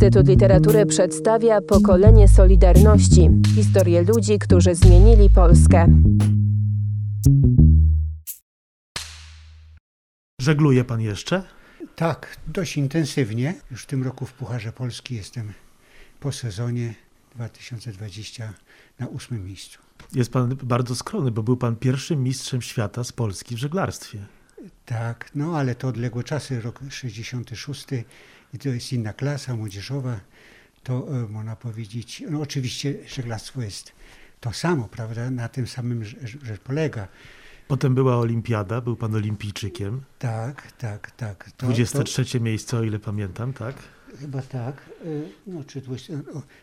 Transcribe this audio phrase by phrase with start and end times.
[0.00, 6.02] Instytut Literatury przedstawia pokolenie Solidarności historię ludzi, którzy zmienili Polskę.
[10.40, 11.42] Żegluje pan jeszcze?
[11.96, 13.54] Tak, dość intensywnie.
[13.70, 15.52] Już w tym roku w Pucharze Polski jestem
[16.20, 16.94] po sezonie
[17.34, 18.52] 2020
[18.98, 19.78] na ósmym miejscu.
[20.12, 24.18] Jest pan bardzo skromny, bo był pan pierwszym mistrzem świata z Polski w żeglarstwie.
[24.86, 27.86] Tak, no ale to odległe czasy, rok 66
[28.54, 30.20] i to jest inna klasa młodzieżowa.
[30.82, 33.92] To e, można powiedzieć, no oczywiście żeglarstwo jest
[34.40, 37.08] to samo, prawda, na tym samym rzecz polega.
[37.68, 40.00] Potem była olimpiada, był pan olimpijczykiem.
[40.18, 41.50] Tak, tak, tak.
[41.56, 42.44] To, 23 to...
[42.44, 43.74] miejsce, o ile pamiętam, tak?
[44.20, 45.06] Chyba tak, e,
[45.46, 46.12] no czy 20,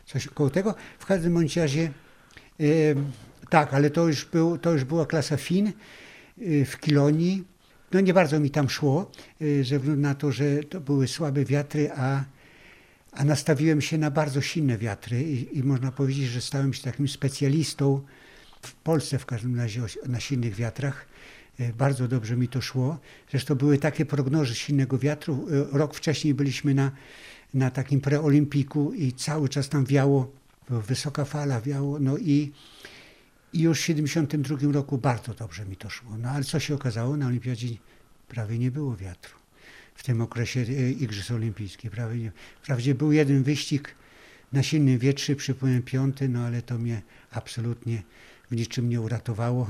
[0.05, 0.75] coś koło tego.
[0.99, 1.91] W każdym bądź razie
[2.59, 2.63] e,
[3.49, 5.71] tak, ale to już, był, to już była klasa FIN
[6.65, 7.43] w Kilonii
[7.91, 11.45] no nie bardzo mi tam szło, y, ze względu na to, że to były słabe
[11.45, 12.23] wiatry, a,
[13.11, 17.07] a nastawiłem się na bardzo silne wiatry i, i można powiedzieć, że stałem się takim
[17.07, 18.01] specjalistą
[18.61, 21.05] w Polsce w każdym razie na silnych wiatrach.
[21.59, 22.97] Y, bardzo dobrze mi to szło.
[23.31, 25.47] Zresztą były takie prognozy silnego wiatru.
[25.73, 26.91] Y, rok wcześniej byliśmy na,
[27.53, 30.31] na takim preolimpiku i cały czas tam wiało,
[30.69, 31.99] wysoka fala wiało.
[31.99, 32.51] No i
[33.57, 36.17] i już w 1972 roku bardzo dobrze mi to szło.
[36.17, 37.17] No ale co się okazało?
[37.17, 37.67] Na olimpiadzie
[38.27, 39.35] prawie nie było wiatru.
[39.95, 42.31] W tym okresie e, Igrzysk Olimpijskich prawie nie.
[42.61, 43.95] Wprawdzie był jeden wyścig
[44.53, 48.03] na silnym wietrze, przypomnę piąty, no ale to mnie absolutnie
[48.51, 49.69] w niczym nie uratowało.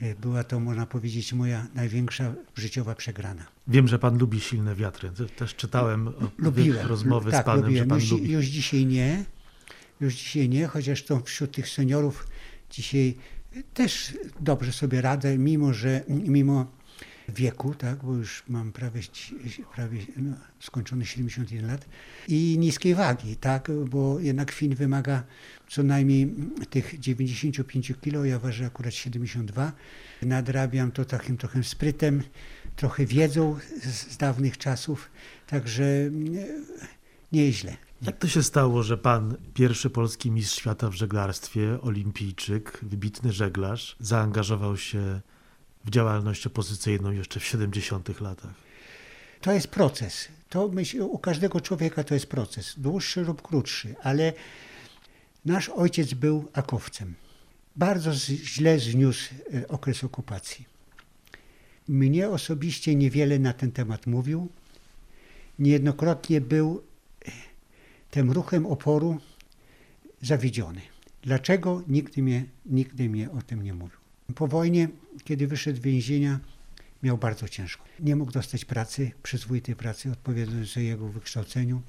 [0.00, 3.46] E, była to, można powiedzieć, moja największa życiowa przegrana.
[3.66, 5.10] Wiem, że pan lubi silne wiatry.
[5.36, 6.86] Też czytałem Lubiłem.
[6.86, 7.84] rozmowy tak, z panem, lubiłem.
[7.84, 8.32] że pan już, lubi.
[8.32, 9.24] Już dzisiaj nie.
[10.00, 12.26] Już dzisiaj nie, chociaż to wśród tych seniorów
[12.74, 13.14] dzisiaj
[13.74, 16.66] też dobrze sobie radę, mimo że mimo
[17.28, 19.00] wieku, tak, bo już mam prawie,
[19.74, 21.86] prawie no, skończone 71 lat
[22.28, 25.22] i niskiej wagi, tak, bo jednak fin wymaga
[25.68, 26.34] co najmniej
[26.70, 29.72] tych 95 kg, ja ważę akurat 72.
[30.22, 32.22] Nadrabiam to takim trochę sprytem,
[32.76, 35.10] trochę wiedzą z, z dawnych czasów,
[35.46, 36.10] także
[37.32, 37.76] nieźle.
[38.06, 43.96] Jak to się stało, że pan, pierwszy polski mistrz świata w żeglarstwie, olimpijczyk, wybitny żeglarz,
[44.00, 45.20] zaangażował się
[45.84, 48.54] w działalność opozycyjną jeszcze w 70 latach?
[49.40, 50.28] To jest proces.
[50.48, 54.32] To myśl, u każdego człowieka to jest proces, dłuższy lub krótszy, ale
[55.44, 57.14] nasz ojciec był akowcem.
[57.76, 60.64] Bardzo źle zniósł e, okres okupacji.
[61.88, 64.48] Mnie osobiście niewiele na ten temat mówił.
[65.58, 66.82] Niejednokrotnie był
[68.14, 69.20] tym ruchem oporu
[70.22, 70.80] zawiedziony.
[71.22, 71.82] Dlaczego?
[71.88, 73.98] Nigdy mnie, nigdy mnie o tym nie mówił.
[74.34, 74.88] Po wojnie,
[75.24, 76.40] kiedy wyszedł z więzienia,
[77.02, 77.84] miał bardzo ciężko.
[78.00, 81.82] Nie mógł dostać pracy, przyzwoitej pracy odpowiadającej jego wykształceniu.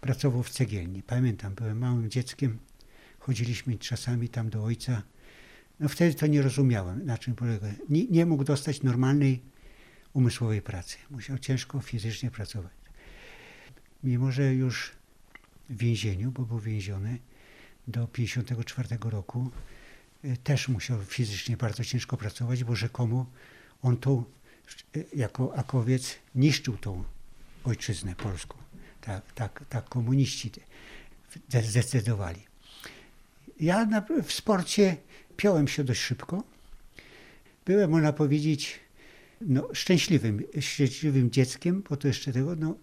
[0.00, 1.02] Pracował w cegielni.
[1.02, 2.58] Pamiętam, byłem małym dzieckiem,
[3.18, 5.02] chodziliśmy czasami tam do ojca.
[5.80, 7.66] No wtedy to nie rozumiałem, na czym polega.
[7.88, 9.42] Nie, nie mógł dostać normalnej
[10.12, 10.96] umysłowej pracy.
[11.10, 12.72] Musiał ciężko fizycznie pracować.
[14.04, 15.03] Mimo, że już
[15.70, 17.18] więzieniu, bo był więziony
[17.88, 19.50] do 1954 roku.
[20.24, 23.26] E, też musiał fizycznie bardzo ciężko pracować, bo rzekomo
[23.82, 24.24] on tu
[24.96, 27.04] e, jako akowiec niszczył tą
[27.64, 28.58] ojczyznę polską.
[29.00, 30.50] Tak, tak, tak komuniści
[31.48, 32.40] zdecydowali.
[33.60, 34.96] Ja na, w sporcie
[35.36, 36.42] piąłem się dość szybko.
[37.66, 38.80] Byłem, można powiedzieć,
[39.40, 42.74] no, szczęśliwym, szczęśliwym dzieckiem, bo to jeszcze tego, no,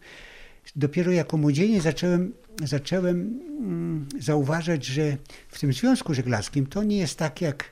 [0.75, 2.33] dopiero jako młodzieniec zacząłem,
[2.63, 5.17] zacząłem mm, zauważać, że
[5.47, 7.71] w tym związku żeglarskim to nie jest tak jak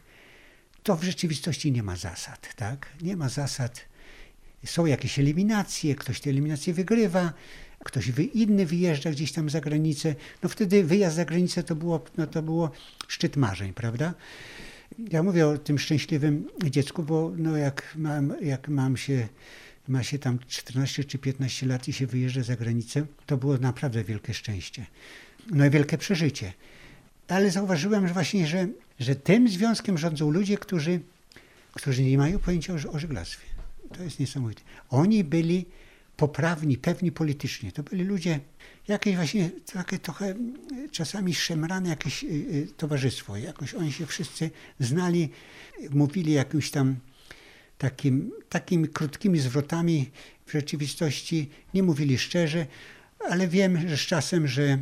[0.84, 2.90] to w rzeczywistości nie ma zasad, tak?
[3.02, 3.82] Nie ma zasad.
[4.66, 7.34] Są jakieś eliminacje, ktoś te eliminacje wygrywa,
[7.84, 10.16] ktoś inny wyjeżdża gdzieś tam za granicę.
[10.44, 12.72] No wtedy wyjazd za granicę to było, no to było
[13.08, 14.14] szczyt marzeń, prawda?
[15.12, 19.28] Ja mówię o tym szczęśliwym dziecku, bo no jak, mam, jak mam się
[19.90, 24.04] ma się tam 14 czy 15 lat i się wyjeżdża za granicę, to było naprawdę
[24.04, 24.86] wielkie szczęście.
[25.52, 26.54] No i wielkie przeżycie.
[27.28, 28.68] Ale zauważyłem że właśnie, że,
[29.00, 31.00] że tym związkiem rządzą ludzie, którzy,
[31.74, 33.46] którzy nie mają pojęcia o, o żeglarstwie.
[33.98, 34.62] To jest niesamowite.
[34.90, 35.66] Oni byli
[36.18, 37.72] poprawni, pewni politycznie.
[37.72, 38.40] To byli ludzie,
[38.88, 40.36] jakieś właśnie takie trochę
[40.92, 43.38] czasami szemrane jakieś y, y, towarzystwo.
[43.38, 45.30] Jakoś oni się wszyscy znali,
[45.90, 46.96] mówili jakimś tam
[47.80, 50.12] takim, takimi krótkimi zwrotami
[50.46, 52.66] w rzeczywistości nie mówili szczerze,
[53.30, 54.78] ale wiem, że z czasem, że,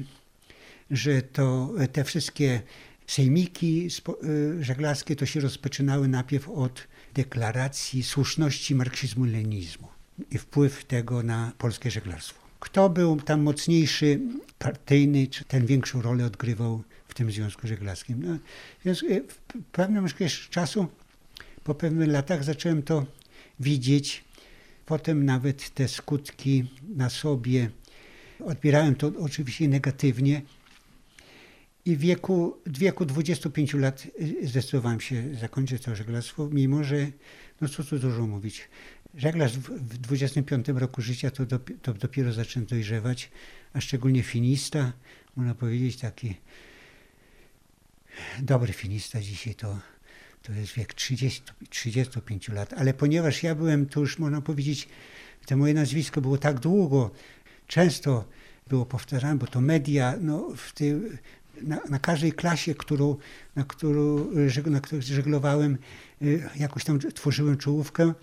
[0.92, 2.62] że to te wszystkie
[3.08, 3.88] sejmiki
[4.24, 9.88] y, żeglarskie to się rozpoczynały najpierw od deklaracji słuszności marksizmu-leninizmu
[10.32, 12.48] i wpływ tego na polskie żeglarstwo.
[12.60, 14.20] kto był tam mocniejszy,
[14.60, 18.24] partyjny, czy ten większą rolę odgrywał w tym Związku Żeglarskim.
[18.24, 18.94] No,
[19.28, 20.06] w pewnym
[20.50, 20.88] czasu,
[21.68, 23.06] po pewnych latach zacząłem to
[23.60, 24.24] widzieć.
[24.86, 27.70] Potem nawet te skutki na sobie
[28.46, 30.42] odbierałem to oczywiście negatywnie.
[31.86, 37.08] I w wieku, w wieku 25 lat y, zdecydowałem się zakończyć to żeglarstwo, mimo że,
[37.62, 38.70] no co tu dużo mówić,
[39.16, 43.32] żeglarz w, w 25 roku życia to, dop, to dopiero zaczyna dojrzewać,
[43.74, 44.94] a szczególnie finista,
[45.36, 46.36] można powiedzieć taki
[48.40, 49.80] dobry finista dzisiaj to,
[50.42, 54.88] to jest wiek 30, 35 lat, ale ponieważ ja byłem, to już można powiedzieć,
[55.46, 57.12] to moje nazwisko było tak długo,
[57.68, 58.26] często
[58.68, 60.94] było powtarzane, bo to media, no, w tej,
[61.62, 63.18] na, na, każdej klasie, którą,
[63.56, 64.28] na, którą,
[64.66, 65.78] na której żeglowałem,
[66.22, 68.14] y, jakoś tam tworzyłem czołówkę,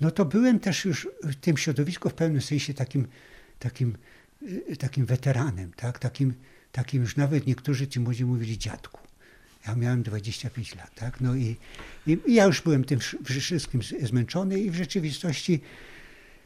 [0.00, 3.06] no to byłem też już w tym środowisku w pewnym sensie takim,
[3.58, 3.96] takim,
[4.42, 5.98] y, takim weteranem, tak?
[5.98, 6.34] takim,
[6.72, 9.00] takim już nawet niektórzy ci młodzi mówili dziadku.
[9.68, 11.20] Ja miałem 25 lat, tak?
[11.20, 11.56] No i,
[12.06, 15.60] i, i ja już byłem tym wszystkim zmęczony i w rzeczywistości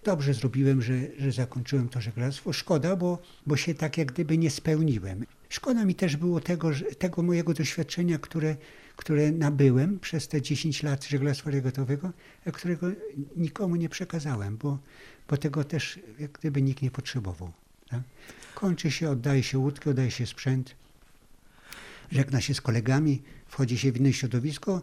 [0.05, 2.53] dobrze zrobiłem, że, że zakończyłem to żeglarstwo.
[2.53, 5.27] Szkoda, bo, bo się tak jak gdyby nie spełniłem.
[5.49, 8.57] Szkoda mi też było tego, tego mojego doświadczenia, które,
[8.97, 12.13] które nabyłem przez te 10 lat żeglarstwa regatowego,
[12.53, 12.87] którego
[13.37, 14.79] nikomu nie przekazałem, bo,
[15.29, 17.53] bo tego też jak gdyby nikt nie potrzebował.
[17.89, 18.01] Tak?
[18.55, 20.82] Kończy się, oddaje się łódkę, oddaje się sprzęt,
[22.13, 24.83] żegna się z kolegami, wchodzi się w inne środowisko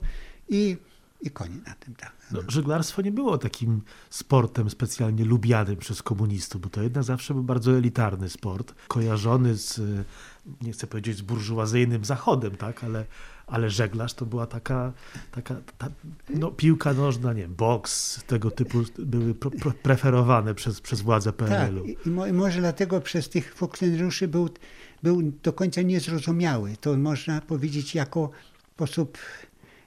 [0.49, 0.77] i
[1.21, 2.11] i koniec na tym, tak.
[2.31, 7.43] No, żeglarstwo nie było takim sportem specjalnie lubianym przez komunistów, bo to jednak zawsze był
[7.43, 9.81] bardzo elitarny sport, kojarzony z,
[10.61, 13.05] nie chcę powiedzieć z burżuazyjnym zachodem, tak, ale,
[13.47, 14.93] ale żeglarz to była taka,
[15.31, 15.87] taka ta,
[16.29, 21.81] no, piłka nożna, nie boks, tego typu były pre preferowane przez, przez władze PRL-u.
[21.81, 24.49] Tak, i, i może dlatego przez tych funkcjonariuszy był,
[25.03, 26.77] był do końca niezrozumiały.
[26.81, 28.29] To można powiedzieć jako
[28.75, 29.17] sposób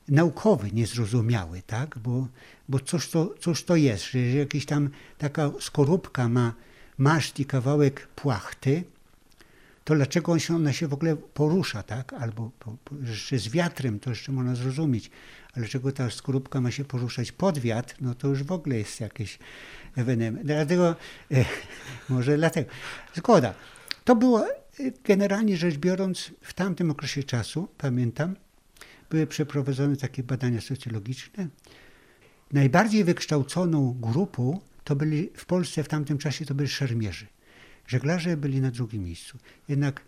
[0.09, 1.99] naukowy niezrozumiały, tak?
[1.99, 2.27] bo,
[2.69, 6.55] bo cóż, to, cóż to jest, że jakaś tam taka skorupka ma
[6.99, 8.85] maszt i kawałek płachty,
[9.85, 12.13] to dlaczego ona się w ogóle porusza, tak?
[12.13, 15.11] Albo po, po, jeszcze z wiatrem, to jeszcze można zrozumieć,
[15.55, 19.01] ale dlaczego ta skorupka ma się poruszać pod wiatr, no to już w ogóle jest
[19.01, 19.39] jakieś
[19.97, 20.47] ewenement.
[20.47, 20.97] Dlatego,
[21.31, 21.45] e,
[22.09, 22.71] może dlatego.
[23.15, 23.55] Zgoda.
[24.05, 24.47] To było
[25.05, 28.37] generalnie rzecz biorąc w tamtym okresie czasu, pamiętam,
[29.11, 31.49] były przeprowadzone takie badania socjologiczne.
[32.53, 37.27] Najbardziej wykształconą grupą to byli w Polsce w tamtym czasie to byli szermierzy.
[37.87, 39.39] Żeglarze byli na drugim miejscu.
[39.69, 40.01] Jednak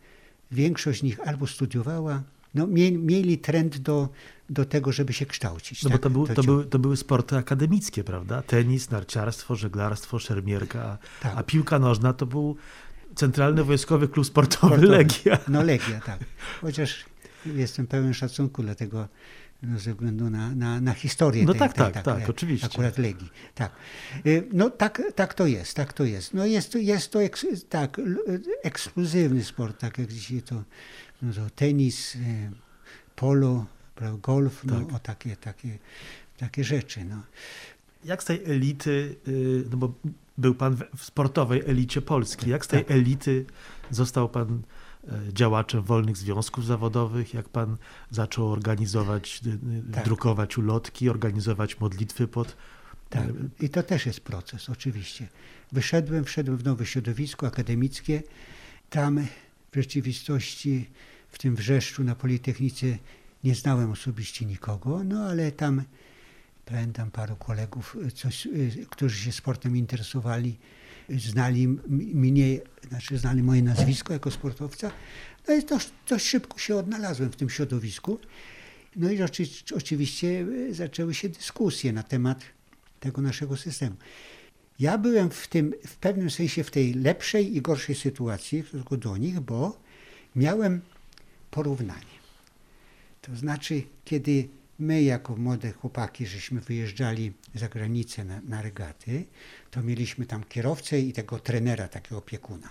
[0.51, 2.23] większość z nich albo studiowała,
[2.55, 4.09] no, mieli trend do,
[4.51, 5.83] do tego, żeby się kształcić.
[5.83, 6.01] No tak?
[6.01, 8.43] bo to, był, to, były, to były sporty akademickie, prawda?
[8.43, 11.33] Tenis, narciarstwo, żeglarstwo, szermierka, tak.
[11.37, 12.57] a piłka nożna to był
[13.15, 14.97] Centralny Wojskowy Klub Sportowy, Sportowy.
[14.97, 15.39] Legia.
[15.49, 16.19] No Legia, tak.
[16.61, 17.05] Chociaż
[17.47, 19.09] jestem pełen szacunku dla tego,
[19.63, 22.67] no, ze względu na, na, na historię no tej, tak, tej, tak, tak, tak, oczywiście.
[22.67, 23.31] akurat Legii.
[23.55, 23.73] Tak.
[24.27, 26.35] Y, no tak, tak to jest, tak to jest.
[26.35, 28.01] No jest to, jest to eks, tak,
[28.63, 30.63] ekskluzywny sport, tak jak dzisiaj to,
[31.23, 32.19] no to tenis, y,
[33.17, 33.67] polo,
[34.23, 34.95] golf, no tak.
[34.95, 35.79] o takie, takie,
[36.39, 37.05] takie rzeczy.
[37.05, 37.23] No.
[38.05, 39.95] Jak z tej elity, y, no bo
[40.39, 42.91] był pan w sportowej elicie Polski, jak z tej tak.
[42.91, 43.47] elity
[43.91, 44.63] został pan
[45.13, 47.77] E, działaczem wolnych związków zawodowych, jak pan
[48.11, 49.41] zaczął organizować,
[49.93, 50.05] tak.
[50.05, 52.57] drukować ulotki, organizować modlitwy pod.
[53.11, 53.29] Tak,
[53.61, 55.29] i to też jest proces, oczywiście.
[55.73, 58.23] Wyszedłem, wszedłem w nowe środowisko akademickie.
[58.91, 59.27] Tam
[59.73, 60.91] w rzeczywistości,
[61.29, 62.87] w tym wrzeszczu na Politechnice,
[63.45, 65.83] nie znałem osobiście nikogo, no ale tam
[66.65, 68.49] pamiętam paru kolegów, coś,
[68.91, 70.59] którzy się sportem interesowali
[71.09, 74.91] znali mnie, znaczy znali moje nazwisko jako sportowca.
[75.49, 78.19] No i dość, dość szybko się odnalazłem w tym środowisku.
[78.97, 79.19] No i
[79.77, 82.45] oczywiście zaczęły się dyskusje na temat
[83.01, 83.97] tego naszego systemu.
[84.79, 88.97] Ja byłem w tym, w pewnym sensie w tej lepszej i gorszej sytuacji w stosunku
[88.97, 89.81] do nich, bo
[90.37, 90.81] miałem
[91.51, 92.15] porównanie.
[93.23, 99.25] To znaczy, kiedy my jako młode chłopaki, żeśmy wyjeżdżali za granicę na, na regaty,
[99.71, 102.71] to mieliśmy tam kierowcę i tego trenera, takiego opiekuna.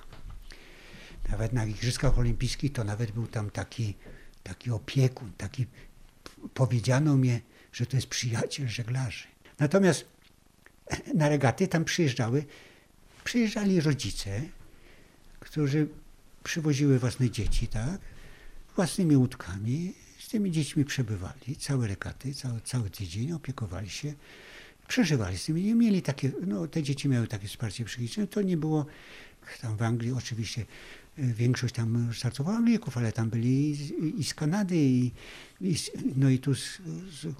[1.29, 3.95] Nawet na Igrzyskach Olimpijskich to nawet był tam taki,
[4.43, 5.65] taki opiekun, taki
[6.53, 7.41] powiedziano mi,
[7.73, 9.27] że to jest przyjaciel żeglarzy.
[9.59, 10.05] Natomiast
[11.13, 12.45] na regaty tam przyjeżdżały,
[13.23, 14.41] przyjeżdżali rodzice,
[15.39, 15.87] którzy
[16.43, 18.01] przywoziły własne dzieci, tak,
[18.75, 19.93] własnymi łódkami
[20.29, 24.13] tymi dziećmi przebywali, całe rekaty, cały, cały tydzień, opiekowali się,
[24.87, 28.85] przeżywali z tymi, mieli takie, no te dzieci miały takie wsparcie psychiczne, to nie było
[29.61, 30.65] tam w Anglii oczywiście
[31.19, 35.11] y, większość tam startowała Anglików, ale tam byli i z, i z Kanady, i,
[35.61, 37.35] i z, no i tu z, z,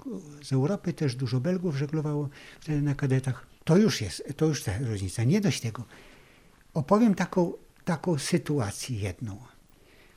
[0.46, 2.28] z Europy też dużo Belgów żeglowało
[2.60, 3.46] wtedy na kadetach.
[3.64, 5.24] To już jest, to już ta różnica.
[5.24, 5.84] Nie dość tego.
[6.74, 7.52] Opowiem taką,
[7.84, 9.38] taką sytuację jedną,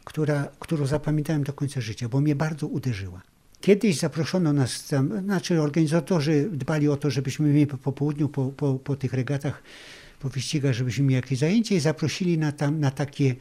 [0.08, 3.22] która, którą zapamiętałem do końca życia, bo mnie bardzo uderzyła.
[3.62, 8.74] Kiedyś zaproszono nas tam, znaczy organizatorzy dbali o to, żebyśmy mieli po południu, po, po,
[8.76, 9.64] po tych regatach,
[10.20, 13.36] po wyścigach, żebyśmy mieli jakieś zajęcie i zaprosili na, tam, na takie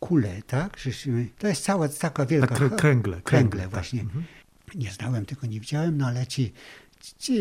[0.00, 0.76] kule, tak?
[1.38, 2.54] To jest cała taka wielka...
[2.54, 3.70] Na krę- kręgle, kręgle, Kręgle, tak.
[3.70, 4.00] właśnie.
[4.00, 4.24] Mhm.
[4.74, 6.52] Nie znałem tego, nie widziałem, no ale ci,
[7.18, 7.38] ci,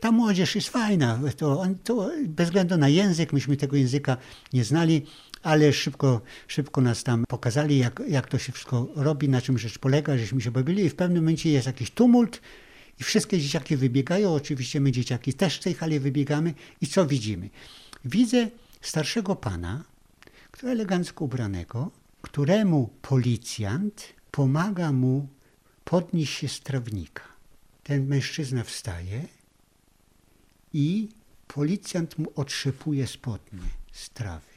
[0.00, 1.20] ta młodzież jest fajna.
[1.36, 4.16] To, on- to bez względu na język, myśmy tego języka
[4.52, 5.06] nie znali,
[5.46, 9.78] ale szybko, szybko nas tam pokazali, jak, jak to się wszystko robi, na czym rzecz
[9.78, 12.40] polega, żeśmy się bawili i w pewnym momencie jest jakiś tumult
[13.00, 14.34] i wszystkie dzieciaki wybiegają.
[14.34, 17.50] Oczywiście my dzieciaki też w tej hali wybiegamy i co widzimy?
[18.04, 18.48] Widzę
[18.80, 19.84] starszego pana,
[20.50, 21.90] który elegancko ubranego,
[22.22, 25.28] któremu policjant pomaga mu
[25.84, 27.22] podnieść się z trawnika.
[27.82, 29.24] Ten mężczyzna wstaje
[30.72, 31.08] i
[31.46, 34.55] policjant mu otrzepuje spodnie z trawy.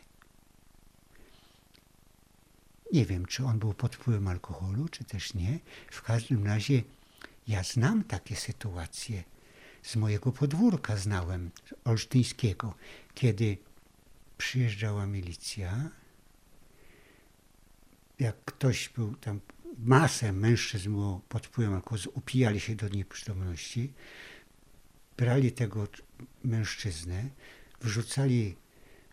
[2.93, 5.59] Nie wiem, czy on był pod wpływem alkoholu, czy też nie.
[5.91, 6.83] W każdym razie
[7.47, 9.23] ja znam takie sytuacje.
[9.83, 11.51] Z mojego podwórka znałem,
[11.83, 12.73] olsztyńskiego,
[13.13, 13.57] kiedy
[14.37, 15.89] przyjeżdżała milicja,
[18.19, 19.39] jak ktoś był tam,
[19.77, 23.93] masę mężczyzn było pod wpływem alkoholu, upijali się do nieprzytomności,
[25.17, 25.87] brali tego
[26.43, 27.29] mężczyznę,
[27.81, 28.55] wrzucali,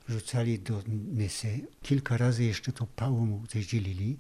[0.09, 4.19] wrzucali do Nysy, kilka razy jeszcze to pało mu coś dzielili.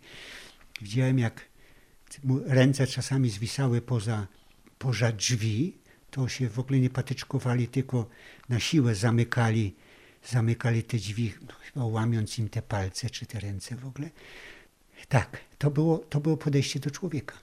[0.82, 1.48] Widziałem, jak
[2.46, 4.26] ręce czasami zwisały poza,
[4.78, 5.78] poza drzwi,
[6.10, 8.08] to się w ogóle nie patyczkowali, tylko
[8.48, 9.74] na siłę zamykali,
[10.24, 14.10] zamykali te drzwi, no, chyba łamiąc im te palce czy te ręce w ogóle.
[15.08, 17.34] Tak, to było, to było podejście do człowieka.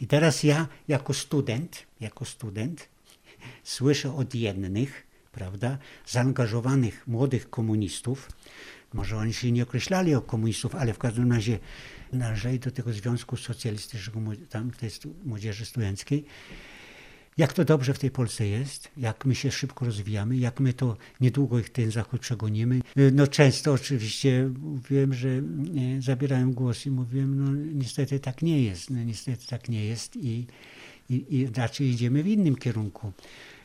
[0.00, 2.88] I teraz ja jako student, jako student
[3.64, 8.32] słyszę od jednych, prawda, zaangażowanych młodych komunistów,
[8.92, 11.58] może oni się nie określali jako komunistów, ale w każdym razie
[12.12, 14.90] należeli do tego Związku Socjalistycznego, tam tej
[15.24, 16.24] młodzieży studenckiej,
[17.38, 20.96] jak to dobrze w tej Polsce jest, jak my się szybko rozwijamy, jak my to
[21.20, 22.80] niedługo ich ten zachód przegonimy.
[23.12, 25.42] No często oczywiście mówiłem, że e,
[26.02, 30.46] zabierałem głos i mówiłem, no niestety tak nie jest, no niestety tak nie jest i,
[31.10, 33.12] i, i raczej idziemy w innym kierunku.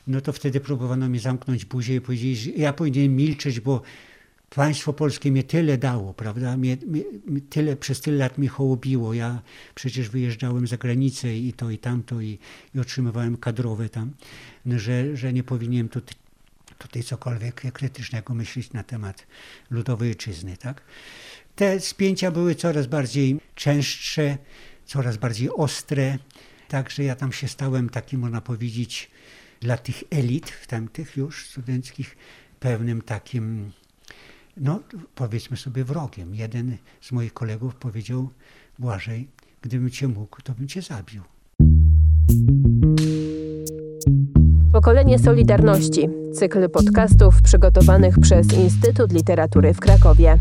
[0.08, 3.82] No to wtedy próbowano mi zamknąć buzię i powiedzieć, że ja powinienem milczeć, bo
[4.50, 6.58] Państwo polskie mnie tyle dało, prawda?
[6.58, 7.04] Mnie, mnie,
[7.50, 9.14] tyle, przez tyle lat mnie hołubiło.
[9.14, 9.42] Ja
[9.76, 12.40] przecież wyjeżdżałem za granicę i to i tamto i,
[12.76, 14.12] i otrzymywałem kadrowe tam,
[14.66, 16.16] no, że, że nie powinienem tutaj,
[16.78, 19.28] tutaj cokolwiek krytycznego myśleć na temat
[19.70, 20.82] ludowej ojczyzny, tak?
[21.56, 24.38] Te spięcia były coraz bardziej częstsze,
[24.86, 26.18] coraz bardziej ostre,
[26.68, 29.12] także ja tam się stałem takim, można powiedzieć,
[29.62, 32.18] dla tych elit, w tamtych już studenckich,
[32.60, 33.72] pewnym takim
[34.60, 34.80] no
[35.16, 36.36] powiedzmy sobie wrogiem.
[36.36, 38.30] Jeden z moich kolegów powiedział,
[38.80, 39.28] Błażej,
[39.62, 41.22] gdybym cię mógł, to bym cię zabił.
[44.72, 46.10] Pokolenie Solidarności.
[46.34, 50.40] Cykl podcastów przygotowanych przez Instytut Literatury w Krakowie.